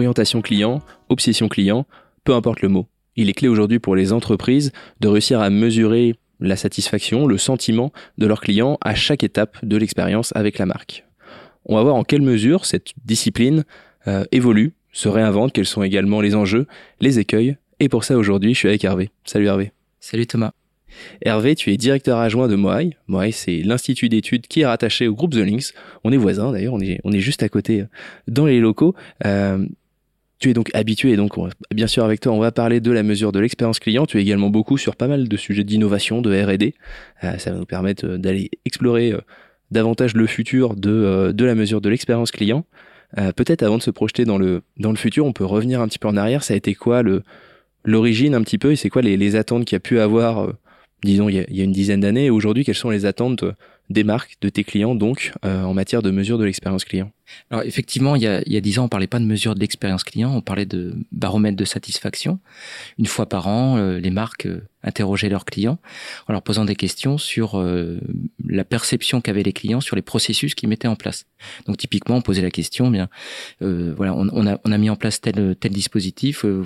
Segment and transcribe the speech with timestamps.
[0.00, 1.86] orientation client, obsession client,
[2.24, 2.86] peu importe le mot.
[3.16, 7.92] Il est clé aujourd'hui pour les entreprises de réussir à mesurer la satisfaction, le sentiment
[8.16, 11.04] de leurs clients à chaque étape de l'expérience avec la marque.
[11.66, 13.64] On va voir en quelle mesure cette discipline
[14.08, 16.66] euh, évolue, se réinvente, quels sont également les enjeux,
[17.00, 17.58] les écueils.
[17.78, 19.10] Et pour ça, aujourd'hui, je suis avec Hervé.
[19.24, 19.72] Salut Hervé.
[20.00, 20.52] Salut Thomas.
[21.22, 22.96] Hervé, tu es directeur adjoint de Moai.
[23.06, 25.74] Moai, c'est l'institut d'études qui est rattaché au groupe The Links.
[26.04, 27.86] On est voisins d'ailleurs, on est, on est juste à côté euh,
[28.28, 28.94] dans les locaux.
[29.26, 29.66] Euh,
[30.40, 31.34] tu es donc habitué, donc
[31.70, 34.06] bien sûr avec toi, on va parler de la mesure de l'expérience client.
[34.06, 36.74] Tu es également beaucoup sur pas mal de sujets d'innovation, de R&D.
[37.24, 39.20] Euh, ça va nous permettre euh, d'aller explorer euh,
[39.70, 42.64] davantage le futur de, de la mesure de l'expérience client.
[43.36, 45.98] Peut-être avant de se projeter dans le, dans le futur, on peut revenir un petit
[45.98, 46.44] peu en arrière.
[46.44, 47.02] Ça a été quoi
[47.84, 50.52] l'origine un petit peu et c'est quoi les, les attentes qu'il y a pu avoir,
[51.02, 52.26] disons, il y a, il y a une dizaine d'années?
[52.26, 53.44] Et aujourd'hui, quelles sont les attentes
[53.90, 57.10] des marques, de tes clients donc, en matière de mesure de l'expérience client
[57.50, 59.54] alors effectivement, il y a, il y a 10 ans, on parlait pas de mesure
[59.54, 62.38] de l'expérience client, on parlait de baromètre de satisfaction.
[62.98, 65.78] Une fois par an, euh, les marques euh, interrogeaient leurs clients
[66.28, 68.00] en leur posant des questions sur euh,
[68.50, 71.26] la perception qu'avaient les clients sur les processus qu'ils mettaient en place.
[71.66, 73.08] Donc typiquement, on posait la question, eh bien,
[73.60, 76.64] voilà, on, on, a, on a mis en place tel tel dispositif, vous,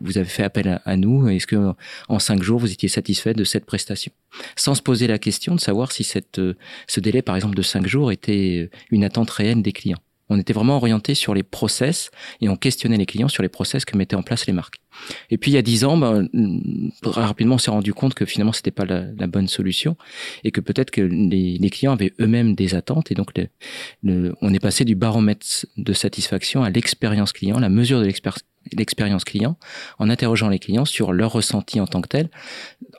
[0.00, 1.74] vous avez fait appel à, nous, est-ce que
[2.08, 4.12] en cinq jours vous étiez satisfait de cette prestation,
[4.56, 6.40] sans se poser la question de savoir si cette
[6.86, 9.98] ce délai, par exemple de cinq jours, était une attente réelle des clients.
[10.32, 13.84] On était vraiment orienté sur les process et on questionnait les clients sur les process
[13.84, 14.80] que mettaient en place les marques.
[15.30, 16.28] Et puis il y a dix ans, ben,
[17.02, 19.96] rapidement on s'est rendu compte que finalement c'était pas la, bonne solution
[20.44, 23.32] et que peut-être que les, clients avaient eux-mêmes des attentes et donc
[24.04, 28.06] on est passé du baromètre de satisfaction à l'expérience client, la mesure de
[28.72, 29.56] l'expérience client
[29.98, 32.28] en interrogeant les clients sur leur ressenti en tant que tel,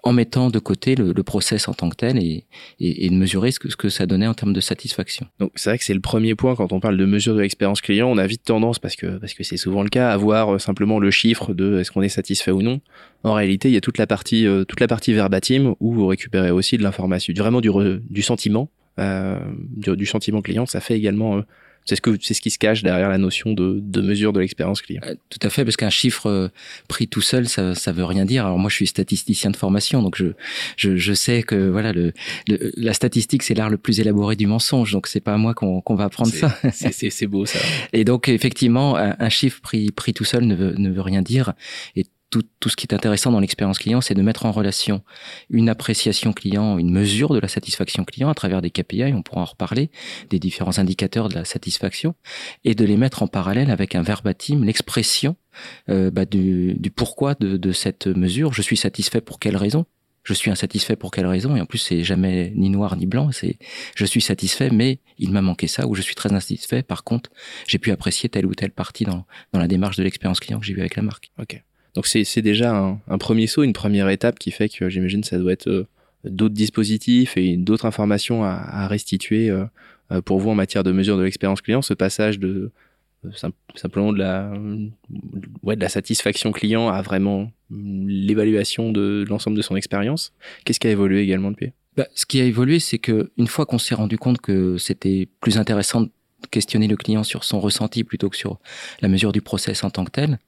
[0.03, 2.45] en mettant de côté le, process en tant que tel et
[2.79, 5.27] de mesurer ce que, ce que ça donnait en termes de satisfaction.
[5.39, 7.81] Donc c'est vrai que c'est le premier point quand on parle de mesure de l'expérience
[7.81, 10.55] client, on a vite tendance parce que parce que c'est souvent le cas à voir
[10.55, 12.79] euh, simplement le chiffre de est-ce qu'on est satisfait ou non.
[13.23, 16.07] En réalité, il y a toute la partie euh, toute la partie verbatim où vous
[16.07, 17.69] récupérez aussi de l'information, vraiment du
[18.09, 18.69] du sentiment
[18.99, 19.39] euh,
[19.75, 20.65] du, sentiment client.
[20.65, 21.41] Ça fait également euh,
[21.85, 24.39] c'est ce que c'est ce qui se cache derrière la notion de, de mesure de
[24.39, 25.01] l'expérience client.
[25.05, 26.49] Euh, tout à fait, parce qu'un chiffre euh,
[26.87, 28.45] pris tout seul, ça ça veut rien dire.
[28.45, 30.27] Alors moi, je suis statisticien de formation, donc je
[30.77, 32.13] je, je sais que voilà le,
[32.47, 35.81] la statistique c'est l'art le plus élaboré du mensonge, donc c'est pas à moi qu'on
[35.81, 36.57] qu'on va apprendre ça.
[36.71, 37.59] C'est c'est beau ça.
[37.93, 41.21] Et donc effectivement, un, un, chiffre pris pris tout seul ne veut ne veut rien
[41.21, 41.53] dire.
[41.95, 45.03] Et tout, tout, ce qui est intéressant dans l'expérience client, c'est de mettre en relation
[45.49, 49.41] une appréciation client, une mesure de la satisfaction client à travers des KPI, on pourra
[49.41, 49.91] en reparler,
[50.29, 52.15] des différents indicateurs de la satisfaction,
[52.63, 55.35] et de les mettre en parallèle avec un verbatim, l'expression
[55.89, 58.53] euh, bah, du, du, pourquoi de, de cette mesure.
[58.53, 59.85] Je suis satisfait pour quelle raison?
[60.23, 61.55] Je suis insatisfait pour quelle raison?
[61.55, 63.31] Et en plus, c'est jamais ni noir ni blanc.
[63.31, 63.57] C'est
[63.95, 66.83] je suis satisfait, mais il m'a manqué ça, ou je suis très insatisfait.
[66.83, 67.31] Par contre,
[67.67, 70.65] j'ai pu apprécier telle ou telle partie dans, dans la démarche de l'expérience client que
[70.65, 71.31] j'ai eu avec la marque.
[71.39, 71.63] Ok.
[71.95, 72.73] Donc c'est déjà
[73.07, 75.87] un, premier saut, une première étape qui fait que j'imagine ça doit être euh,
[76.23, 79.65] d'autres dispositifs et d'autres informations à, à restituer euh,
[80.11, 81.81] euh, pour vous en matière de mesure de l'expérience client.
[81.81, 82.71] Ce passage de
[83.75, 84.51] simplement de la
[85.61, 90.33] ouais, de la satisfaction client à vraiment l'évaluation de l'ensemble de son expérience.
[90.65, 91.71] Qu'est-ce qui a évolué également depuis?
[91.95, 95.27] Bah, Ce qui a évolué, c'est que une fois qu'on s'est rendu compte que c'était
[95.39, 96.07] plus intéressant
[96.49, 98.59] questionner le client sur son ressenti plutôt que sur
[99.01, 100.39] la mesure du process en tant que tel,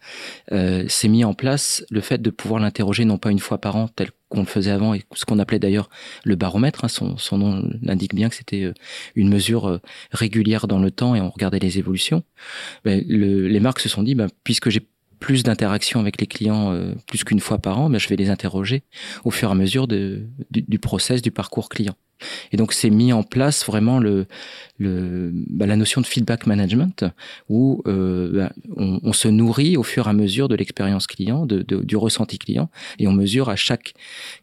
[0.52, 3.76] euh, c'est mis en place le fait de pouvoir l'interroger non pas une fois par
[3.76, 5.90] an tel qu'on le faisait avant et ce qu'on appelait d'ailleurs
[6.24, 6.84] le baromètre.
[6.84, 8.74] Hein, son, son, nom l'indique bien que c'était euh,
[9.16, 12.24] une mesure euh, régulière dans le temps et on regardait les évolutions.
[12.84, 14.82] Ben, le, les marques se sont dit, ben, puisque j'ai
[15.20, 18.30] plus d'interactions avec les clients euh, plus qu'une fois par an, ben, je vais les
[18.30, 18.84] interroger
[19.24, 21.96] au fur et à mesure de, du, du process, du parcours client.
[22.52, 24.02] Et donc c'est mis en place vraiment
[24.80, 27.06] bah, la notion de feedback management
[27.50, 31.96] où euh, bah, on, se nourrit au fur et à mesure de l'expérience client, du
[31.96, 32.70] ressenti client,
[33.00, 33.94] et on mesure à chaque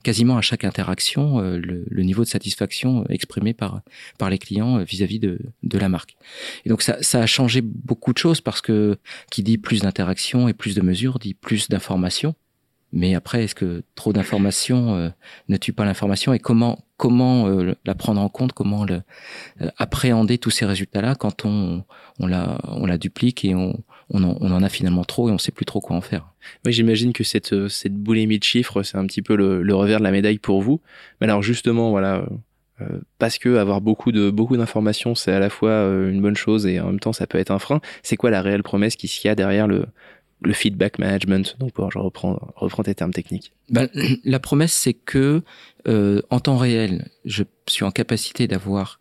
[0.03, 3.83] quasiment à chaque interaction euh, le, niveau de satisfaction exprimé par
[4.31, 6.17] les clients vis-à-vis -vis de, la marque.
[6.65, 8.99] Et donc ça, a changé beaucoup de choses parce que
[9.31, 12.35] qui dit plus d'interaction et plus de mesures dit plus d'informations.
[12.93, 15.11] Mais après, est-ce que trop d'informations euh,
[15.49, 19.01] ne tue pas l'information et comment comment euh, la prendre en compte, comment le,
[19.63, 21.83] euh, appréhender tous ces résultats-là quand on
[22.19, 25.33] on la on la duplique et on on en, on en, a finalement trop et
[25.33, 26.35] on sait plus trop quoi en faire?
[26.67, 29.75] Oui, j'imagine que cette euh, cette boulimie de chiffres, c'est un petit peu le, le,
[29.75, 30.83] revers de la médaille pour vous.
[31.21, 32.27] Mais alors justement, voilà.
[32.83, 36.67] Euh, parce que avoir beaucoup de beaucoup d'informations c'est à la fois une bonne chose
[36.67, 37.81] et en même temps ça peut être un frein.
[38.03, 39.87] C'est quoi la réelle promesse qui s'y a derrière le
[40.43, 41.57] le feedback management.
[41.59, 43.53] Donc, je reprends, reprends tes termes techniques.
[43.69, 43.89] Ben,
[44.25, 45.43] la promesse, c'est que
[45.87, 49.01] euh, en temps réel, je suis en capacité d'avoir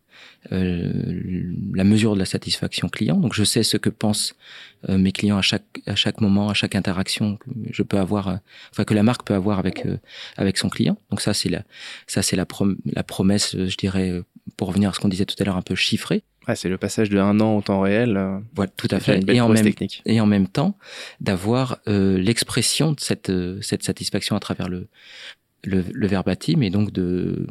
[0.51, 3.17] la mesure de la satisfaction client.
[3.17, 4.35] Donc je sais ce que pensent
[4.87, 8.39] mes clients à chaque à chaque moment, à chaque interaction que je peux avoir,
[8.71, 9.85] enfin que la marque peut avoir avec
[10.37, 10.97] avec son client.
[11.09, 11.63] Donc ça c'est la
[12.07, 12.45] ça c'est la,
[12.85, 14.21] la promesse, je dirais,
[14.55, 16.23] pour revenir à ce qu'on disait tout à l'heure, un peu chiffré.
[16.49, 18.19] Ouais, c'est le passage de un an au temps réel.
[18.55, 19.23] voilà, tout à fait.
[19.29, 19.71] Et en, même,
[20.05, 20.77] et en même temps,
[21.21, 23.31] d'avoir l'expression de cette,
[23.61, 24.87] cette satisfaction à travers le,
[25.63, 27.45] le, le, verbatim et donc de,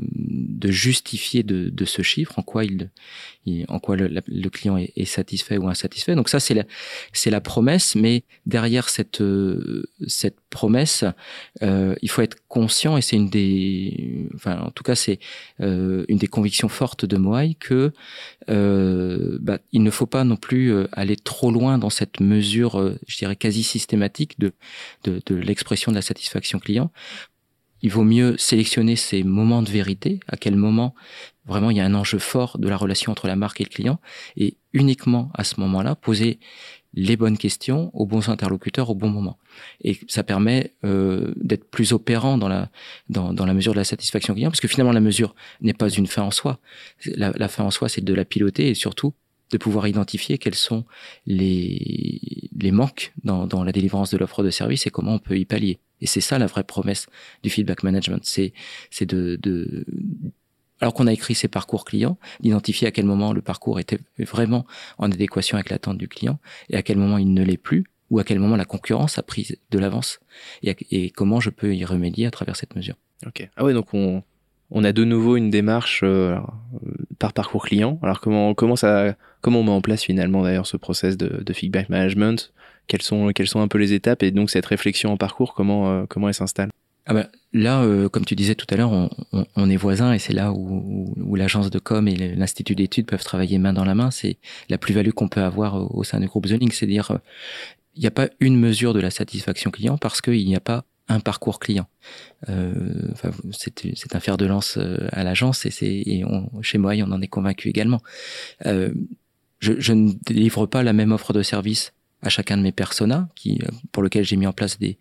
[0.58, 2.90] de justifier de, de, ce chiffre en quoi il,
[3.68, 6.14] en quoi le, le client est, est, satisfait ou insatisfait.
[6.14, 6.64] Donc ça c'est la
[7.12, 9.22] c'est la promesse, mais derrière cette
[10.06, 11.04] cette promesse,
[11.62, 15.18] euh, il faut être conscient et c'est une des enfin en tout cas c'est
[15.60, 17.92] euh, une des convictions fortes de Moai que
[18.50, 22.80] euh, bah, il ne faut pas non plus euh, aller trop loin dans cette mesure,
[22.80, 24.52] euh, je dirais quasi systématique de
[25.04, 26.90] de, de l'expression de la satisfaction client
[27.82, 30.94] il vaut mieux sélectionner ces moments de vérité, à quel moment
[31.46, 33.70] vraiment il y a un enjeu fort de la relation entre la marque et le
[33.70, 34.00] client,
[34.36, 36.38] et uniquement à ce moment-là, poser
[36.94, 39.38] les bonnes questions aux bons interlocuteurs au bon moment.
[39.82, 42.70] Et ça permet euh, d'être plus opérant dans la,
[43.08, 45.88] dans, dans, la mesure de la satisfaction client, parce que finalement la mesure n'est pas
[45.88, 46.60] une fin en soi.
[47.04, 49.14] La, la fin en soi, c'est de la piloter et surtout
[49.50, 50.84] de pouvoir identifier quels sont
[51.26, 55.38] les, les manques dans, dans la délivrance de l'offre de service et comment on peut
[55.38, 55.78] y pallier.
[56.00, 57.06] Et c'est ça la vraie promesse
[57.42, 58.20] du feedback management.
[58.24, 58.52] C'est,
[58.90, 59.84] c'est de, de,
[60.80, 64.66] alors qu'on a écrit ses parcours clients, d'identifier à quel moment le parcours était vraiment
[64.98, 66.38] en adéquation avec l'attente du client
[66.70, 69.22] et à quel moment il ne l'est plus ou à quel moment la concurrence a
[69.22, 70.20] pris de l'avance
[70.62, 72.94] et, comment je peux y remédier à travers cette mesure.
[73.26, 73.48] Ok.
[73.56, 74.22] Ah ouais, donc on,
[74.70, 76.36] on a de nouveau une démarche euh,
[77.18, 77.98] par parcours client.
[78.02, 81.90] Alors comment comment ça comment on met en place finalement d'ailleurs ce process de feedback
[81.90, 82.52] management?
[82.88, 85.90] Quelles sont, quelles sont un peu les étapes et donc cette réflexion en parcours, comment,
[85.90, 86.70] euh, comment elle s'installe?
[87.10, 90.12] Ah bah, là, euh, comme tu disais tout à l'heure, on, on, on, est voisins
[90.12, 93.84] et c'est là où, où, l'agence de com et l'institut d'études peuvent travailler main dans
[93.84, 94.10] la main.
[94.10, 94.36] C'est
[94.68, 97.18] la plus-value qu'on peut avoir au, sein du groupe Zoning, c'est dire euh,
[97.94, 100.84] il n'y a pas une mesure de la satisfaction client parce qu'il n'y a pas
[101.08, 101.86] un parcours client.
[102.50, 104.78] Euh, enfin, c'est un fer de lance
[105.10, 106.24] à l'agence et, et
[106.60, 108.02] chez moi, on en est convaincu également.
[108.66, 108.92] Euh,
[109.60, 111.92] je, je ne délivre pas la même offre de service
[112.22, 114.98] à chacun de mes personas, qui, euh, pour lequel j'ai mis en place des,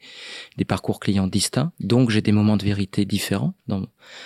[0.58, 1.72] des parcours clients distincts.
[1.80, 3.86] Donc, j'ai des moments de vérité différents dans,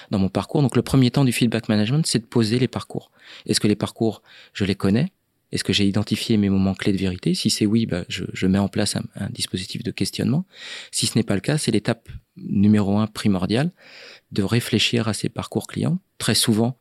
[0.09, 0.61] dans mon parcours.
[0.61, 3.11] Donc, le premier temps du feedback management, c'est de poser les parcours.
[3.45, 4.21] Est-ce que les parcours,
[4.53, 5.11] je les connais?
[5.51, 7.33] Est-ce que j'ai identifié mes moments clés de vérité?
[7.33, 10.45] Si c'est oui, bah, je, je, mets en place un, un, dispositif de questionnement.
[10.91, 12.07] Si ce n'est pas le cas, c'est l'étape
[12.37, 13.71] numéro un primordiale
[14.31, 15.99] de réfléchir à ces parcours clients.
[16.17, 16.77] Très souvent,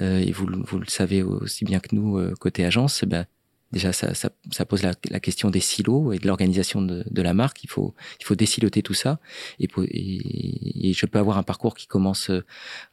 [0.00, 3.24] euh, et vous, vous le savez aussi bien que nous, euh, côté agence, bah,
[3.72, 7.22] déjà ça, ça, ça pose la, la, question des silos et de l'organisation de, de,
[7.22, 7.62] la marque.
[7.64, 9.20] Il faut, il faut désiloter tout ça.
[9.58, 12.30] Et, et, et je peux avoir un parcours qui commence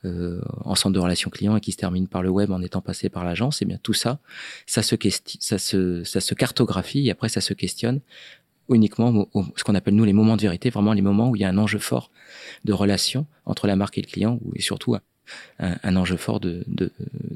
[0.05, 2.81] euh, en centre de relations clients et qui se termine par le web en étant
[2.81, 3.61] passé par l'agence.
[3.61, 4.19] Et bien tout ça,
[4.65, 4.95] ça se,
[5.39, 8.01] ça, se, ça se cartographie et après ça se questionne
[8.69, 11.45] uniquement ce qu'on appelle nous les moments de vérité, vraiment les moments où il y
[11.45, 12.11] a un enjeu fort
[12.65, 15.01] de relation entre la marque et le client, et surtout un,
[15.59, 16.65] un enjeu fort de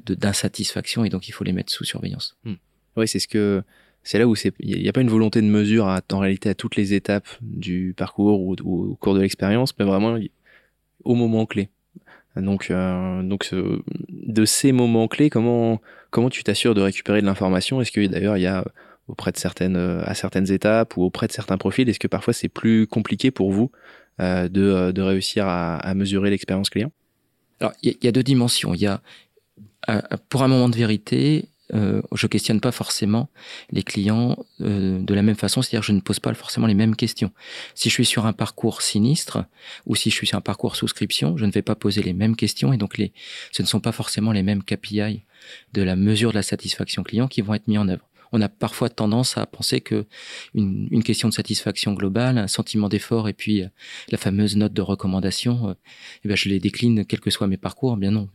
[0.05, 2.35] d'insatisfaction, de, et donc il faut les mettre sous surveillance.
[2.43, 2.55] Hmm.
[2.97, 3.63] Oui, c'est ce que
[4.03, 6.49] c'est là où c'est il n'y a pas une volonté de mesure à, en réalité
[6.49, 10.17] à toutes les étapes du parcours ou, au cours de l'expérience, mais vraiment
[11.03, 11.69] au moment clé.
[12.35, 13.49] Donc, euh, donc
[14.09, 17.81] de ces moments clés, comment comment tu t'assures de récupérer de l'information?
[17.81, 18.63] Est-ce que d'ailleurs il y a
[19.07, 22.49] auprès de certaines à certaines étapes ou auprès de certains profils, est-ce que parfois c'est
[22.49, 23.71] plus compliqué pour vous
[24.19, 26.91] euh, de, de réussir à, à mesurer l'expérience client?
[27.59, 28.73] Alors il y, y, a deux dimensions.
[28.73, 29.01] Il y a
[29.89, 33.29] euh, pour un moment de vérité, euh, je questionne pas forcément
[33.71, 36.95] les clients euh, de la même façon, c'est-à-dire je ne pose pas forcément les mêmes
[36.95, 37.31] questions.
[37.75, 39.45] Si je suis sur un parcours sinistre
[39.85, 42.35] ou si je suis sur un parcours souscription, je ne vais pas poser les mêmes
[42.35, 43.13] questions et donc les,
[43.51, 45.23] ce ne sont pas forcément les mêmes KPI
[45.73, 48.07] de la mesure de la satisfaction client qui vont être mis en œuvre.
[48.33, 50.05] On a parfois tendance à penser que
[50.53, 53.67] une, une question de satisfaction globale, un sentiment d'effort et puis euh,
[54.09, 55.73] la fameuse note de recommandation, euh,
[56.23, 57.97] eh ben je les décline quels que soient mes parcours.
[57.97, 58.29] Bien non,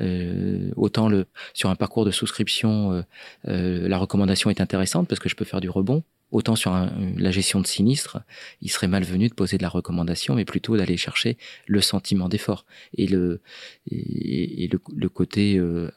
[0.00, 1.10] euh, autant
[1.54, 3.02] sur un parcours de souscription, euh,
[3.48, 6.02] euh, la recommandation est intéressante parce que je peux faire du rebond.
[6.32, 8.18] Autant sur la gestion de sinistre,
[8.60, 12.66] il serait malvenu de poser de la recommandation, mais plutôt d'aller chercher le sentiment d'effort
[12.98, 13.40] et le
[15.14, 15.92] côté euh,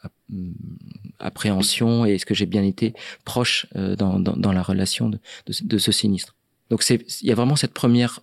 [1.17, 2.93] appréhension et est-ce que j'ai bien été
[3.25, 6.35] proche dans, la relation de, de ce sinistre.
[6.69, 8.21] Donc c'est il y a vraiment cette première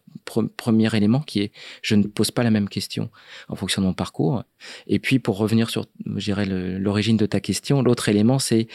[0.56, 3.10] premier élément qui est je ne pose pas la même question
[3.48, 4.42] en fonction de mon parcours.
[4.86, 5.86] Et puis pour revenir sur,
[6.16, 8.68] je l'origine de ta question, l'autre élément c'est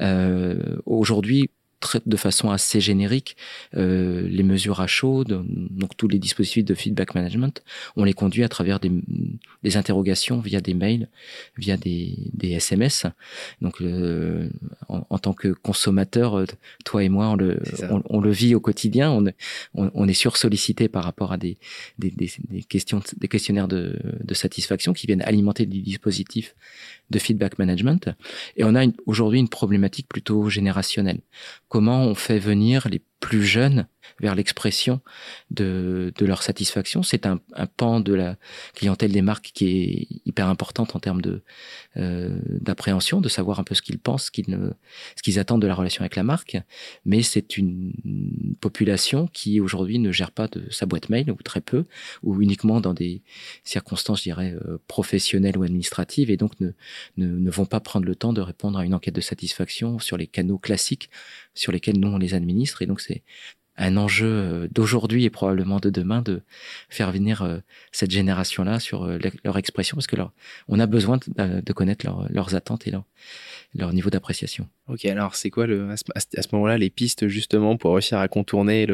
[0.00, 1.50] euh, aujourd'hui
[2.04, 3.36] de façon assez générique
[3.76, 7.62] euh, les mesures à chaud, donc tous les dispositifs de feedback management,
[7.96, 8.90] on les conduit à travers des,
[9.62, 11.08] des interrogations via des mails,
[11.56, 13.06] via des, des SMS.
[13.60, 14.48] Donc euh,
[14.88, 16.46] en, en, tant que consommateur, euh,
[16.84, 17.60] toi et moi, on le,
[17.90, 19.10] on, on, le vit au quotidien.
[19.10, 19.24] On,
[19.74, 21.58] on, on est sursollicité par rapport à des,
[21.98, 26.54] des, des, des, questions, des questionnaires de, de satisfaction qui viennent alimenter des dispositifs
[27.10, 28.08] de feedback management.
[28.56, 31.20] Et on a aujourd'hui une problématique plutôt générationnelle.
[31.72, 33.86] Comment on fait venir les plus jeunes
[34.20, 35.00] vers l'expression
[35.50, 37.02] de, de, leur satisfaction.
[37.02, 38.36] C'est un, un, pan de la
[38.74, 41.42] clientèle des marques qui est hyper importante en termes de
[41.96, 44.74] euh, d'appréhension, de savoir un peu ce qu'ils pensent, ce qu'ils
[45.22, 46.56] qu'ils attendent de la relation avec la marque.
[47.04, 47.92] Mais c'est une
[48.60, 51.84] population qui aujourd'hui ne gère pas de sa boîte mail ou très peu,
[52.22, 53.22] ou uniquement dans des
[53.62, 56.72] circonstances, je dirais, euh, professionnelles ou administratives, et donc ne,
[57.18, 60.16] ne, ne vont pas prendre le temps de répondre à une enquête de satisfaction sur
[60.16, 61.08] les canaux classiques
[61.54, 62.82] sur lesquels nous on les administre.
[62.82, 63.11] Et donc c'est
[63.76, 66.42] un enjeu euh, d'aujourd'hui et probablement de demain de
[66.88, 67.58] faire venir euh,
[67.90, 70.16] cette génération-là sur euh, leur expression parce que
[70.68, 72.92] on a besoin de, connaître leurs attentes et
[73.74, 74.68] leur, niveau d'appréciation.
[74.88, 78.86] Ok, alors c'est quoi à ce, moment-là les pistes justement pour réussir à contourner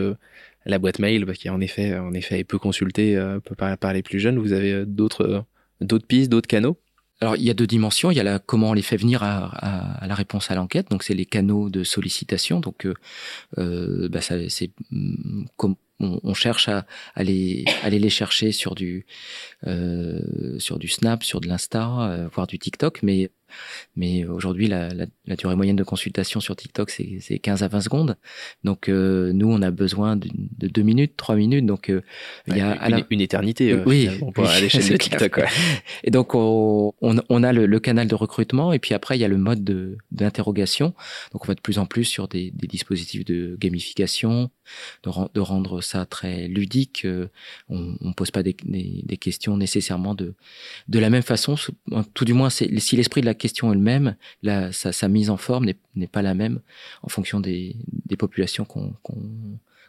[0.64, 1.26] la boîte mail?
[1.42, 3.18] Qu'en effet, en effet, est peu consultée
[3.58, 4.38] par, les plus jeunes.
[4.38, 5.44] Vous avez d'autres
[6.06, 6.78] pistes, d'autres canaux?
[7.20, 8.10] Alors il y a deux dimensions.
[8.10, 10.54] Il y a la, comment on les fait venir à, à, à la réponse à
[10.54, 10.90] l'enquête.
[10.90, 12.60] Donc c'est les canaux de sollicitation.
[12.60, 12.94] Donc euh,
[13.58, 19.06] euh bah, c'est mm, comme on, cherche à aller aller les chercher sur du
[19.66, 23.30] euh, sur du Snap, sur de l'Insta, euh, voire du TikTok, mais
[23.96, 27.80] mais aujourd'hui, la, la, la, durée moyenne de consultation sur TikTok, c'est 15 à 20
[27.80, 28.16] secondes.
[28.64, 31.66] Donc, euh, nous, on a besoin de, de 2 minutes, 3 minutes.
[31.66, 32.02] Donc, euh,
[32.46, 35.36] il y a une, une éternité euh, oui, oui, aller chez TikTok.
[35.36, 35.46] Ouais.
[36.04, 39.24] Et donc, on, on a le, le, canal de recrutement et puis après, il y
[39.24, 39.64] a le mode
[40.10, 40.94] d'interrogation.
[41.32, 44.50] Donc, on va de plus en plus sur des, des dispositifs de gamification,
[45.02, 47.04] de, de, rendre ça très ludique.
[47.04, 47.28] Euh,
[47.68, 50.34] on ne pose pas des, des, des, questions nécessairement de,
[50.88, 51.56] de la même façon.
[52.14, 55.30] Tout du moins, si l'esprit de la question est le même, la, sa, sa, mise
[55.30, 56.61] en forme n'est pas la même
[57.02, 57.76] en fonction des,
[58.18, 58.95] populations qu'on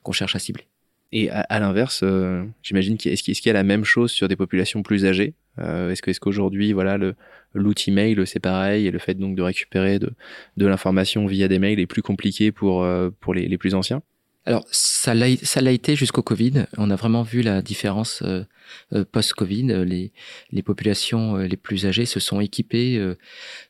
[0.06, 0.66] qu cherche à cibler.
[1.12, 4.84] Et à, l'inverse, euh, j'imagine qu'est-ce qu'il y a la même chose sur des populations
[4.84, 5.34] plus âgées?
[5.58, 7.00] Euh, Est-ce est-ce qu'aujourd'hui, voilà,
[7.56, 10.14] l'outil mail c'est pareil et le fait donc de récupérer de,
[10.58, 14.04] l'information via des mails est plus compliqué pour euh, les plus anciens?
[14.46, 15.28] Alors, ça l'a,
[15.72, 16.66] été jusqu'au Covid.
[16.78, 18.44] On a vraiment vu la différence euh,
[18.94, 19.86] euh post-Covid.
[19.86, 23.00] Les, populations euh, les plus âgées se sont équipées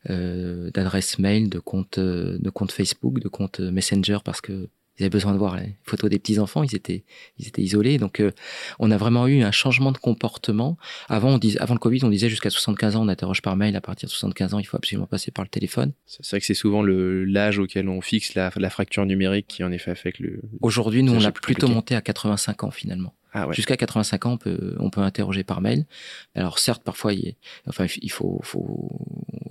[0.07, 5.33] d'adresses mail, de comptes, de comptes Facebook, de comptes Messenger parce que ils avaient besoin
[5.33, 6.63] de voir les photos des petits enfants.
[6.63, 7.05] Ils étaient,
[7.37, 7.97] ils étaient isolés.
[7.97, 8.31] Donc, euh,
[8.79, 10.77] on a vraiment eu un changement de comportement.
[11.07, 13.75] Avant, on disait, avant le Covid, on disait jusqu'à 75 ans, on interroge par mail.
[13.75, 15.93] À partir de 75 ans, il faut absolument passer par le téléphone.
[16.05, 19.63] C'est vrai que c'est souvent le l'âge auquel on fixe la, la, fracture numérique qui
[19.63, 20.41] en effet que le.
[20.61, 23.13] Aujourd'hui, nous, on l'a plutôt monté à 85 ans finalement.
[23.31, 23.53] Ah ouais.
[23.53, 25.85] Jusqu'à 85 ans, on peut, on peut interroger par mail.
[26.33, 27.35] Alors certes, parfois, il,
[27.67, 28.89] enfin, il faut, faut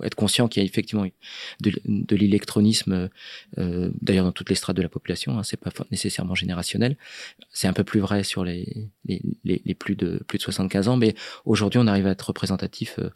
[0.03, 1.05] être conscient qu'il y a effectivement
[1.61, 3.09] de, de l'électronisme,
[3.57, 5.37] euh, d'ailleurs dans toutes les strates de la population.
[5.37, 6.97] Hein, c'est pas nécessairement générationnel.
[7.51, 10.87] C'est un peu plus vrai sur les, les, les, les, plus de plus de 75
[10.89, 13.09] ans, mais aujourd'hui, on arrive à être représentatif, euh,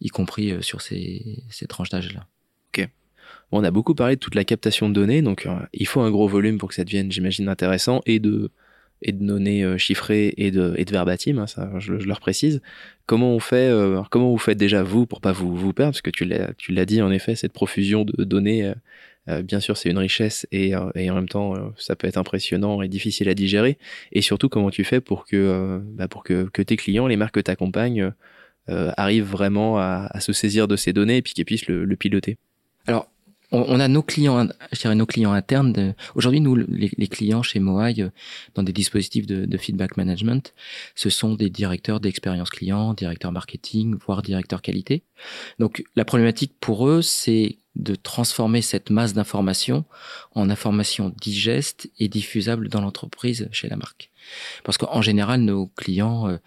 [0.00, 2.26] y compris euh, sur ces, ces tranches d'âge-là.
[2.72, 2.88] Ok.
[3.50, 6.00] Bon, on a beaucoup parlé de toute la captation de données, donc euh, il faut
[6.00, 8.50] un gros volume pour que ça devienne, j'imagine, intéressant et de
[9.02, 12.20] et de données euh, chiffrées et de, et de verbatim, hein, ça je, je, leur
[12.20, 12.60] précise.
[13.06, 16.02] Comment on fait, euh, comment vous faites déjà vous pour pas vous, vous perdre, parce
[16.02, 18.74] que tu l'as, dit en effet, cette profusion de données, euh,
[19.28, 22.16] euh bien sûr c'est une richesse et, euh, et en même temps ça peut être
[22.16, 23.78] impressionnant et difficile à digérer.
[24.12, 27.34] Et surtout comment tu fais pour que, bah, pour que, que tes clients, les marques
[27.34, 28.12] que tu accompagnes,
[28.68, 31.96] arrivent vraiment à, à, se saisir de ces données et puis qu'ils puissent le, le
[31.96, 32.36] piloter?
[32.86, 33.08] Alors
[33.50, 35.94] on, a nos clients, je dirais nos clients internes.
[36.14, 38.10] Aujourd'hui, nous, les, les, clients chez Moai, euh,
[38.54, 40.52] dans des dispositifs de, de, feedback management,
[40.94, 45.02] ce sont des directeurs d'expérience client, directeurs marketing, voire directeurs qualité.
[45.58, 49.84] Donc, la problématique pour eux, c'est de transformer cette masse d'informations
[50.34, 54.10] en informations digestes et diffusables dans l'entreprise chez la marque.
[54.64, 56.38] Parce qu'en général, nos clients, euh,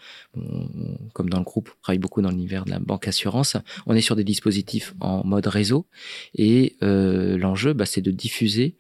[1.13, 4.01] comme dans le groupe, on travaille beaucoup dans l'univers de la banque assurance, on est
[4.01, 5.87] sur des dispositifs en mode réseau
[6.35, 8.75] et euh, l'enjeu, bah, c'est de diffuser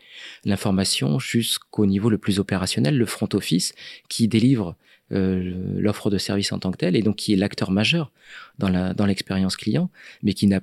[0.45, 3.73] l'information jusqu'au niveau le plus opérationnel, le front office,
[4.09, 4.75] qui délivre
[5.11, 8.11] euh, l'offre de service en tant que telle et donc qui est l'acteur majeur
[8.57, 9.89] dans l'expérience client,
[10.23, 10.61] mais qui n'a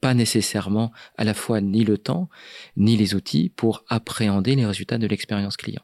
[0.00, 2.28] pas nécessairement à la fois ni le temps
[2.76, 5.82] ni les outils pour appréhender les résultats de l'expérience client.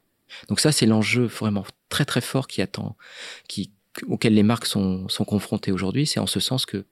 [0.48, 2.96] Donc ça, c'est l'enjeu vraiment très très fort qui attend,
[3.48, 3.70] qui
[4.08, 6.84] auquel les marques sont, sont confrontées aujourd'hui, c'est en ce sens que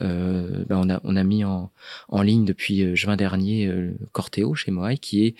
[0.00, 1.70] euh, ben on, a, on a mis en,
[2.08, 5.34] en ligne depuis euh, juin dernier euh, Corteo chez Moai, qui est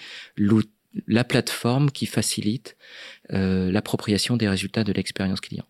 [1.07, 2.77] la plateforme qui facilite
[3.33, 5.67] euh, l'appropriation des résultats de l'expérience client.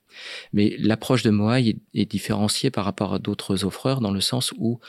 [0.53, 4.81] Mais l'approche de Moai est, différenciée par rapport à d'autres offreurs dans le sens où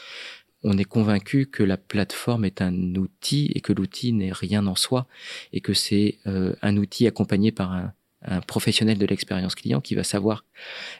[0.63, 4.75] on est convaincu que la plateforme est un outil et que l'outil n'est rien en
[4.75, 5.07] soi
[5.53, 7.93] et que c'est euh, un outil accompagné par un,
[8.47, 10.43] professionnel de l'expérience client qui va savoir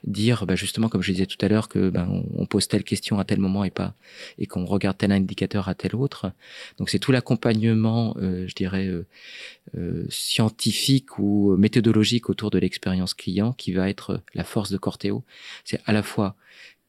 [0.06, 3.20] dire bah justement comme je disais tout à l'heure que ben on, pose telle question
[3.20, 3.94] à tel moment et pas
[4.38, 6.32] et qu'on regarde tel indicateur à tel autre.
[6.78, 8.90] Donc c'est tout l'accompagnement euh, je dirais
[9.76, 15.26] euh, scientifique ou méthodologique autour de l'expérience client qui va être la force de Corteo.
[15.66, 16.38] C'est à la fois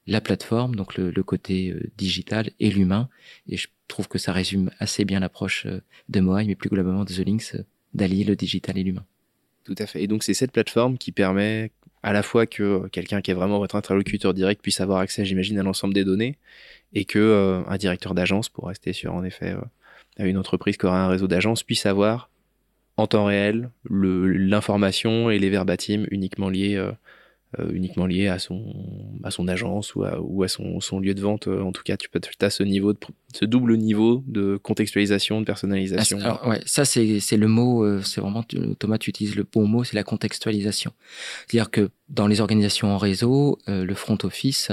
[0.06, 3.08] la plateforme donc le, côté digital et l'humain
[3.48, 5.66] et je trouve que ça résume assez bien l'approche
[6.08, 7.56] de Moai mais plus globalement de The Links
[7.94, 9.04] d'allier le digital et l'humain
[9.64, 10.02] tout à fait.
[10.02, 11.70] Et donc, c'est cette plateforme qui permet
[12.02, 15.58] à la fois que quelqu'un qui est vraiment votre interlocuteur direct puisse avoir accès, j'imagine,
[15.58, 16.38] à l'ensemble des données,
[16.94, 20.86] et que euh, un directeur d'agence, pour rester sur, en effet, euh, une entreprise qui
[20.86, 22.30] aura un réseau d'agence, puisse avoir
[22.96, 26.92] en temps réel l'information et les verbatims uniquement liés euh, euh,
[27.72, 28.74] uniquement lié à son,
[29.24, 31.48] à son agence ou à, ou à son, son lieu de vente.
[31.48, 32.94] Euh, en tout cas, tu peux as ce niveau,
[33.34, 36.18] ce double niveau de contextualisation, de personnalisation.
[36.22, 38.44] Ah, ça c'est le mot, euh, c'est vraiment
[38.78, 40.92] Thomas, tu utilises le bon mot, c'est la contextualisation.
[41.46, 44.70] C'est-à-dire que dans les organisations en réseau, le front office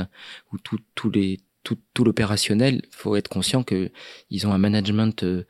[0.51, 0.57] ou
[0.96, 3.91] tous les tout, tout l'opérationnel, faut être conscient que
[4.29, 5.45] ils ont un management euh,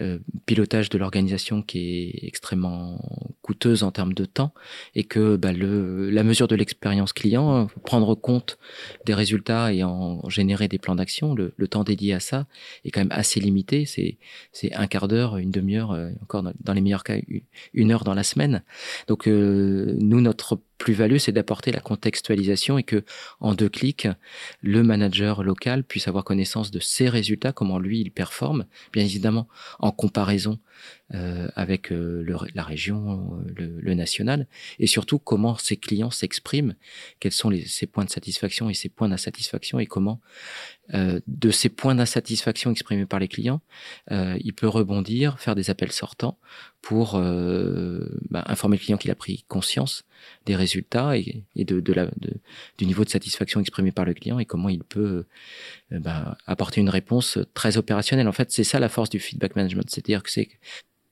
[0.00, 3.00] euh, pilotage de l'organisation qui est extrêmement
[3.40, 4.52] coûteuse en termes de temps
[4.96, 8.58] et que bah, le, la mesure de l'expérience client, prendre compte
[9.06, 12.48] des résultats et en générer des plans d'action, le, le, temps dédié à ça
[12.84, 13.86] est quand même assez limité.
[13.86, 14.18] C'est
[14.50, 17.14] c'est un quart d'heure, une demi-heure, euh, encore dans, dans, les meilleurs cas
[17.74, 18.64] une heure dans la semaine.
[19.06, 23.04] Donc euh, nous notre plus-value, c'est d'apporter la contextualisation et que
[23.38, 24.08] en deux clics,
[24.62, 29.46] le manager local puisse avoir connaissance de ses résultats, comment lui il performe, bien évidemment
[29.78, 30.58] en comparaison
[31.14, 34.46] euh, avec euh, le, la région, euh, le, le, national,
[34.78, 36.74] et surtout comment ses clients s'expriment,
[37.18, 40.20] quels sont les, ses points de satisfaction et ses points d'insatisfaction, et comment
[40.94, 43.60] euh, de ces points d'insatisfaction exprimés par les clients,
[44.12, 46.38] euh, il peut rebondir, faire des appels sortants
[46.82, 47.20] pour
[48.30, 50.04] bah, informer le client qu'il a pris conscience
[50.46, 52.08] des résultats et, et de, de la,
[52.78, 55.26] du niveau de satisfaction exprimé par le client et comment il peut
[55.90, 58.28] bah, apporter une réponse très opérationnelle.
[58.28, 60.48] En fait, c'est ça la force du feedback management, c'est-à-dire que c'est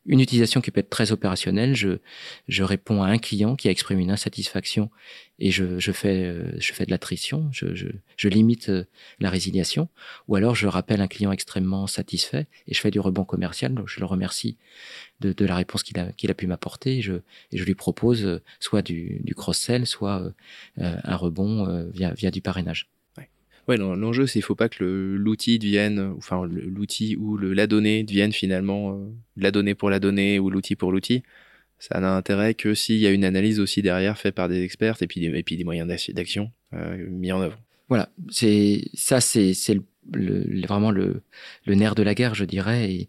[0.08, 1.76] une utilisation qui peut être très opérationnelle.
[1.76, 1.98] Je,
[2.48, 4.90] je réponds à un client qui a exprimé une insatisfaction
[5.38, 8.84] et je, je fais, euh, je fais de l'attrition, je, je, je, limite euh,
[9.20, 9.88] la résiliation.
[10.26, 13.80] Ou alors je rappelle un client extrêmement satisfait et je fais du rebond commercial.
[13.86, 14.56] Je le remercie
[15.20, 17.14] de, de la réponse qu'il a, qu'il a pu m'apporter et je,
[17.52, 20.32] et je lui propose euh, soit du, du cross-sell, soit
[20.78, 22.88] un rebond via, via du parrainage.
[23.68, 28.02] Ouais, l'enjeu, c'est qu'il faut pas que l'outil devienne, enfin l'outil ou le, la donnée
[28.02, 31.22] devienne finalement euh, la donnée pour la donnée ou l'outil pour l'outil.
[31.78, 34.96] Ça n'a intérêt que s'il y a une analyse aussi derrière faite par des experts
[35.02, 37.58] et puis des, et puis des moyens d'action euh, mis en œuvre.
[37.88, 38.08] Voilà,
[38.94, 41.22] ça, c'est le le, vraiment le,
[41.66, 43.08] nerf de la guerre, je dirais, et,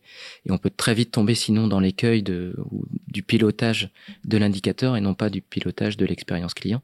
[0.50, 3.90] on peut très vite tomber sinon dans l'écueil du pilotage
[4.26, 6.82] de l'indicateur et non pas du pilotage de l'expérience client.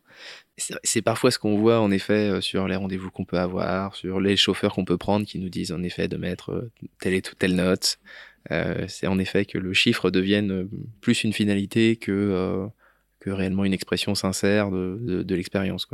[0.58, 4.22] C'est parfois ce qu'on voit en effet euh, sur les rendez-vous qu'on peut avoir, sur
[4.22, 7.22] les chauffeurs qu'on peut prendre qui nous disent en effet de mettre euh, telle et
[7.22, 7.98] telle note.
[8.52, 10.70] Euh, c'est en effet que le chiffre devienne
[11.02, 12.70] plus une finalité que,
[13.26, 15.88] réellement une expression sincère de, l'expérience.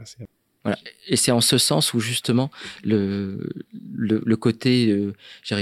[0.63, 0.77] Voilà.
[1.07, 2.51] Et c'est en ce sens où justement
[2.83, 3.49] le,
[3.93, 5.13] le, le côté, euh,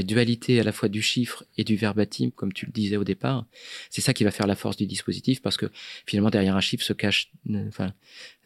[0.04, 3.46] dualité à la fois du chiffre et du verbatim, comme tu le disais au départ,
[3.90, 5.68] c'est ça qui va faire la force du dispositif, parce que
[6.06, 7.94] finalement derrière un chiffre se cache, euh, enfin,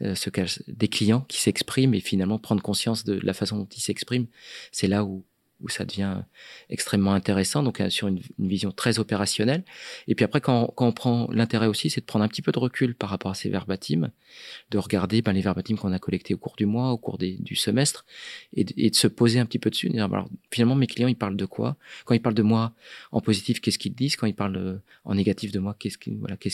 [0.02, 3.70] euh, se cache des clients qui s'expriment et finalement prendre conscience de la façon dont
[3.76, 4.28] ils s'expriment,
[4.72, 5.26] c'est là où
[5.64, 6.18] où ça devient
[6.70, 9.64] extrêmement intéressant, donc euh, sur une, vision très opérationnelle.
[10.08, 12.60] Et puis après, quand, on prend l'intérêt aussi, c'est de prendre un petit peu de
[12.60, 14.12] recul par rapport à ces verbatims,
[14.70, 17.56] de regarder ben, les verbatims qu'on a collectés au cours du mois, au cours du
[17.56, 18.06] semestre,
[18.56, 19.90] et de, se poser un petit peu dessus.
[19.98, 21.78] Alors, finalement, mes clients, ils parlent de quoi?
[22.06, 22.74] Quand ils parlent de moi
[23.12, 24.16] en positif, qu'est-ce qu'ils disent?
[24.16, 25.98] Quand ils parlent euh, en négatif de moi, qu'est-ce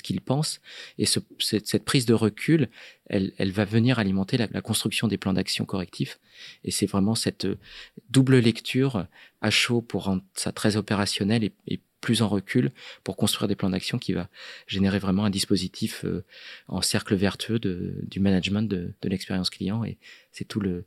[0.04, 0.62] qu'ils pensent?
[0.98, 2.70] Et ce, cette, cette, prise de recul,
[3.10, 6.20] elle, elle va venir alimenter la, la construction des plans d'action correctifs.
[6.64, 7.58] Et c'est vraiment cette euh,
[8.10, 9.06] double lecture
[9.42, 12.72] à chaud pour rendre ça très opérationnel et, et plus en recul
[13.04, 14.30] pour construire des plans d'action qui va
[14.68, 16.24] générer vraiment un dispositif euh,
[16.68, 19.98] en cercle vertueux de, du management de, de l'expérience client et
[20.32, 20.86] c'est tout le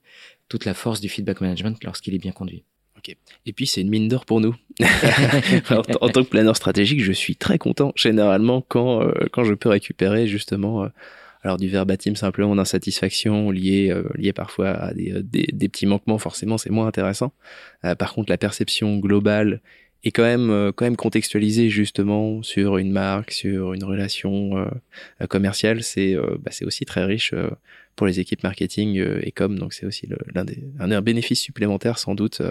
[0.48, 2.64] toute la force du feedback management lorsqu'il est bien conduit.
[2.98, 3.16] Okay.
[3.46, 4.54] Et puis c'est une mine d'or pour nous.
[5.68, 9.54] Alors, en tant que planeur stratégique, je suis très content généralement quand euh, quand je
[9.54, 10.88] peux récupérer justement euh,
[11.42, 16.18] alors du verbatim simplement d'insatisfaction lié euh, lié parfois à des, des, des petits manquements,
[16.18, 17.32] forcément c'est moins intéressant.
[17.84, 19.60] Euh, par contre la perception globale
[20.04, 25.26] et quand même euh, quand même contextualiser justement sur une marque, sur une relation euh,
[25.28, 27.34] commerciale, c'est euh, bah, aussi très riche
[27.96, 29.58] pour les équipes marketing et com.
[29.58, 32.42] Donc c'est aussi l'un des un, bénéfice supplémentaire sans doute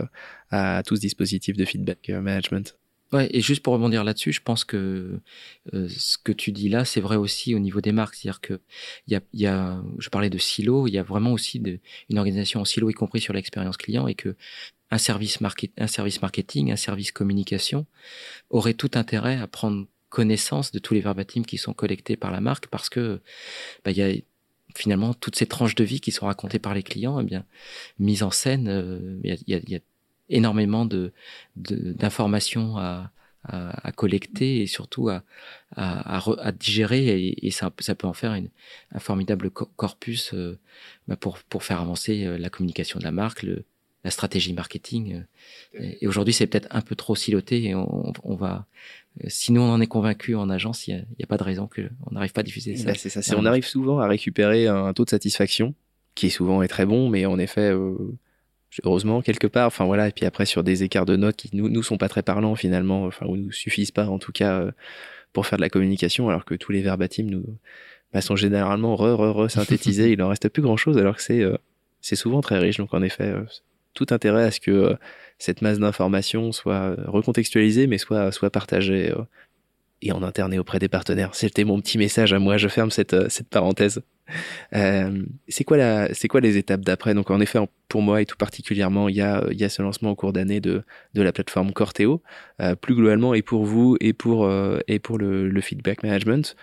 [0.52, 2.78] à tout ce dispositif de feedback management.
[3.14, 5.20] Ouais, et juste pour rebondir là-dessus, je pense que
[5.74, 8.16] ce que tu dis là, c'est vrai aussi au niveau des marques.
[8.16, 8.62] C'est-à-dire que
[9.08, 12.18] y a, y a, je parlais de silo, il y a vraiment aussi de, une
[12.18, 14.38] organisation en silo, y compris sur l'expérience client, et que
[14.92, 15.40] un service,
[15.78, 17.86] un service marketing, un service communication
[18.50, 22.42] aurait tout intérêt à prendre connaissance de tous les verbatims qui sont collectés par la
[22.42, 23.22] marque parce que
[23.86, 24.14] bah, il y a
[24.76, 27.46] finalement toutes ces tranches de vie qui sont racontées par les clients, eh bien
[28.00, 29.80] mise en scène, euh, il y, a, y, a,
[30.32, 31.12] énormément de
[31.56, 33.12] d'informations à,
[33.44, 35.24] à, à, collecter et surtout à,
[35.76, 38.50] à, à digérer et, et, ça, ça peut en faire une,
[38.92, 40.60] un formidable corpus euh,
[41.08, 43.66] bah pour, pour faire avancer euh, la communication de la marque, le,
[44.04, 45.24] la stratégie marketing.
[45.80, 48.66] Euh, et aujourd'hui, c'est peut-être un peu trop siloté et on, on va.
[49.24, 51.44] Euh, si nous on en est convaincu en agence, il n'y a, a, pas de
[51.44, 52.86] raison qu'on n'arrive pas à diffuser ça.
[52.86, 53.36] Bah, c'est ça.
[53.38, 55.76] on arrive souvent à récupérer un taux de satisfaction
[56.16, 57.96] qui souvent est très bon, mais en effet, euh,
[58.84, 59.68] heureusement quelque part.
[59.68, 60.08] Enfin voilà.
[60.08, 62.56] Et puis après sur des écarts de notes qui nous nous sont pas très parlants
[62.56, 64.66] finalement, enfin ou nous suffisent pas en tout cas
[65.34, 67.46] pour faire de la communication, alors que tous les verbatims nous
[68.14, 70.12] bah, sont généralement re re re synthétisés.
[70.14, 71.44] il en reste plus grand chose, alors que c'est
[72.02, 72.78] c'est souvent très riche.
[72.78, 73.34] Donc en effet,
[73.94, 74.96] tout intérêt à ce que euh,
[75.38, 79.24] cette masse d'informations soit euh, recontextualisée, mais soit, soit partagée euh,
[80.02, 81.36] et en interné auprès des partenaires.
[81.36, 82.58] C'était mon petit message à moi.
[82.58, 84.02] Je ferme cette, cette parenthèse.
[84.74, 87.14] Euh, c'est quoi la, c'est quoi les étapes d'après?
[87.14, 87.60] Donc en effet,
[87.90, 90.34] pour moi et tout particulièrement, il y a, il y a ce lancement au cours
[90.34, 90.84] d'année de,
[91.14, 92.22] de la plateforme Corteo.
[92.62, 96.56] Euh, plus globalement, et pour vous et pour euh, et pour le, le feedback management,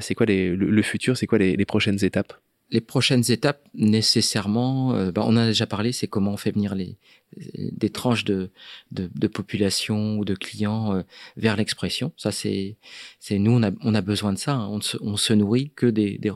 [0.00, 2.32] c'est quoi les, le, futur C'est quoi les, les prochaines étapes?
[2.72, 6.52] Les prochaines étapes, nécessairement, euh, bah, on en a déjà parlé, c'est comment on fait
[6.52, 6.96] venir les,
[7.36, 8.50] des tranches de,
[8.90, 11.02] de, de population ou de clients euh,
[11.36, 12.12] vers l'expression.
[12.16, 12.78] Ça, c'est,
[13.20, 14.54] c'est nous, on a, on a besoin de ça.
[14.54, 14.68] Hein.
[14.68, 16.32] On, se, on se nourrit que des, des,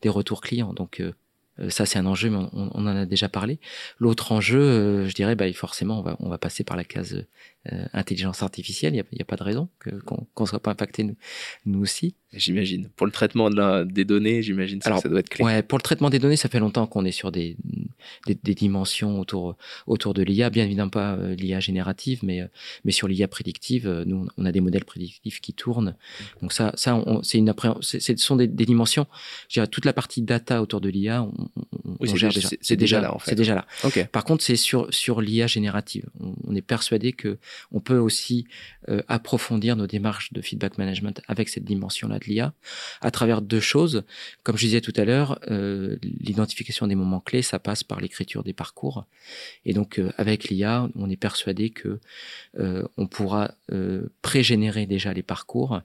[0.00, 0.72] des retours clients.
[0.74, 1.12] Donc, euh,
[1.68, 3.58] ça, c'est un enjeu, mais on, on, en a déjà parlé.
[3.98, 7.26] L'autre enjeu, je dirais, bah, forcément, on va, on va passer par la case
[7.70, 9.68] euh, intelligence artificielle, il n'y a, a, pas de raison
[10.06, 11.16] qu'on ne soit pas impacté nous,
[11.66, 12.14] nous aussi.
[12.32, 12.88] J'imagine.
[12.96, 15.44] Pour le traitement de la, des données, j'imagine que ça doit être clé.
[15.44, 17.58] Ouais, pour le traitement des données, ça fait longtemps qu'on est sur des,
[18.26, 22.46] des, des, dimensions autour, autour de l'IA, bien évidemment pas euh, l'IA générative, mais, euh,
[22.84, 25.96] mais sur l'IA prédictive, nous, on a des modèles prédictifs qui tournent.
[26.40, 29.06] Donc ça, ça c'est une ce sont des, des, dimensions,
[29.48, 31.50] je dirais, toute la partie data autour de l'IA, on,
[31.84, 32.48] on, oui, gère déjà.
[32.62, 33.30] C'est déjà, là, en fait.
[33.30, 33.66] C'est déjà là.
[33.84, 34.04] Okay.
[34.04, 36.08] Par contre, c'est sur, sur l'IA générative.
[36.20, 37.38] On, on est persuadé que
[37.72, 38.46] on peut aussi
[38.88, 42.52] euh, approfondir nos démarches de feedback management avec cette dimension-là de l'IA
[43.00, 44.04] à travers deux choses.
[44.42, 48.42] Comme je disais tout à l'heure, euh, l'identification des moments clés, ça passe par l'écriture
[48.42, 49.06] des parcours.
[49.64, 52.00] Et donc, euh, avec l'IA, on est persuadé que
[52.96, 53.54] on pourra
[54.22, 55.80] pré-générer déjà les parcours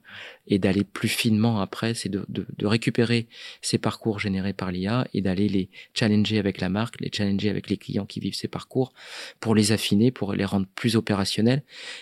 [0.48, 2.26] et d'aller plus finement après, c'est de,
[2.64, 3.28] récupérer
[3.62, 7.70] ces parcours générés par l'IA et d'aller les challenger avec la marque, les challenger avec
[7.70, 8.94] les clients qui vivent ces parcours
[9.40, 11.55] pour les affiner, pour les rendre plus opérationnels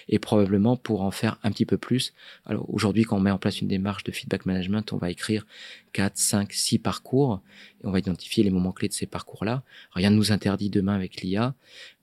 [0.09, 2.13] et probablement pour en faire un petit peu plus.
[2.45, 5.45] Alors aujourd'hui, quand on met en place une démarche de feedback management, on va écrire
[5.93, 7.41] 4, 5, 6 parcours
[7.81, 9.63] et on va identifier les moments clés de ces parcours-là.
[9.93, 11.55] Rien ne nous interdit demain avec l'IA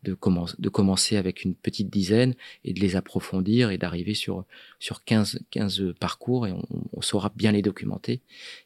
[0.02, 2.34] de, commencer avec une petite dizaine
[2.64, 4.44] et de les approfondir et d'arriver sur,
[4.78, 8.20] sur 15, 15 parcours et on, saura bien les documenter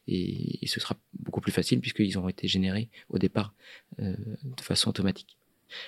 [0.08, 3.54] et, et, ce sera beaucoup plus facile puisqu'ils ont été générés au départ
[4.00, 5.36] euh, de façon automatique.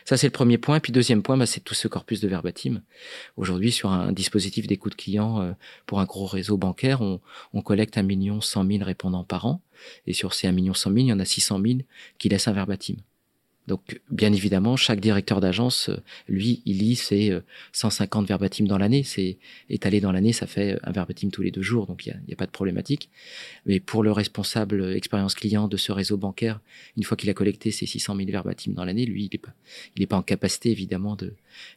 [0.04, 0.80] Ça, c'est le premier point.
[0.80, 2.82] Puis deuxième point, bah, c'est tout ce corpus de verbatim.
[3.36, 5.52] Aujourd'hui, sur un dispositif d'écoute client euh,
[5.86, 7.20] pour un gros réseau bancaire, on,
[7.52, 9.60] on collecte un million cent mille répondants par an.
[10.06, 11.84] Et sur ces un million cent mille, il y en a six cent mille
[12.18, 12.96] qui laissent un verbatim.
[13.66, 15.96] Donc, bien évidemment, chaque directeur d'agence, euh,
[16.28, 17.36] lui, il lit ses
[17.72, 19.02] 150 euh, verbatim dans l'année.
[19.02, 22.32] C'est étalé dans l'année, ça fait un verbatim tous les deux jours, donc il n'y
[22.32, 23.10] a, a, pas de problématique.
[23.66, 26.60] Mais pour le responsable expérience client de ce réseau bancaire,
[26.96, 29.54] une fois qu'il a collecté ses 600 000 verbatim dans l'année, lui, il n'est pas,
[29.96, 31.34] il est pas en capacité, évidemment, de,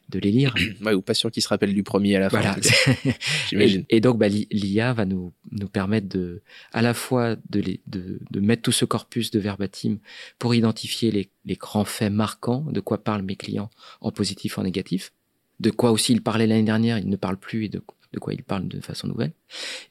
[0.08, 0.54] de les lire.
[0.82, 2.54] ouais, ou pas sûr qu'il se rappelle du premier à la voilà.
[2.54, 3.10] fin.
[3.48, 3.84] J'imagine.
[3.88, 7.80] Et, et, donc, bah, l'IA va nous, nous permettre de, à la fois de, les,
[7.86, 9.98] de, de mettre tout ce corpus de verbatim
[10.38, 14.62] pour identifier les, les grands faits marquants, de quoi parlent mes clients en positif, en
[14.62, 15.12] négatif,
[15.60, 17.80] de quoi aussi ils parlaient l'année dernière, ils ne parlent plus et de,
[18.18, 19.32] quoi ils parlent de façon nouvelle.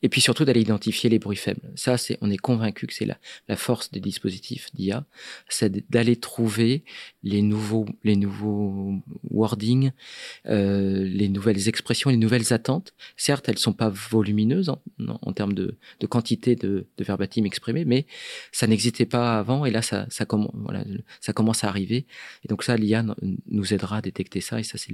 [0.02, 1.72] Et puis surtout d'aller identifier les bruits faibles.
[1.76, 5.06] Ça, c'est, on est convaincu que c'est la, force des dispositifs d'IA,
[5.50, 6.84] c'est d'aller trouver
[7.24, 8.96] les nouveaux, les nouveaux
[9.30, 9.92] wordings,
[10.46, 12.94] euh, les nouvelles expressions, les nouvelles attentes.
[13.18, 15.78] Certes, elles sont pas volumineuses en, termes de,
[16.10, 18.06] quantité de, verbatim exprimé, mais
[18.52, 22.06] ça n'existait pas avant et là, ça, commence à arriver.
[22.44, 23.04] Et donc ça, l'IA
[23.48, 24.90] nous aidera à détecter ça et ça, c'est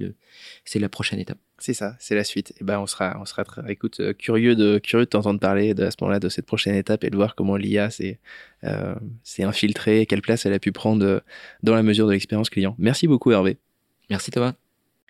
[0.65, 1.37] c'est la prochaine étape.
[1.57, 2.53] C'est ça, c'est la suite.
[2.59, 4.13] Et ben on sera, on sera très, écoute, euh,
[4.55, 7.09] curieux de, curieux de t'entendre parler de, à ce moment-là de cette prochaine étape et
[7.09, 8.19] de voir comment l'IA s'est,
[8.63, 8.95] euh,
[9.39, 11.19] infiltrée, quelle place elle a pu prendre euh,
[11.63, 12.75] dans la mesure de l'expérience client.
[12.77, 13.57] Merci beaucoup Hervé.
[14.09, 14.53] Merci Thomas.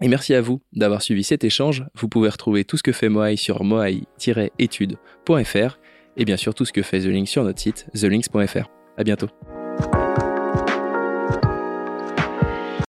[0.02, 1.86] Et merci à vous d'avoir suivi cet échange.
[1.96, 5.80] Vous pouvez retrouver tout ce que fait Moai sur moai-études.fr
[6.18, 8.70] et bien sûr tout ce que fait The Link sur notre site thelinks.fr.
[8.98, 9.28] À bientôt.